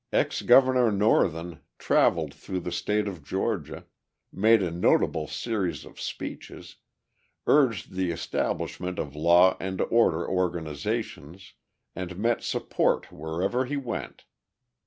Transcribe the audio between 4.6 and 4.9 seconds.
a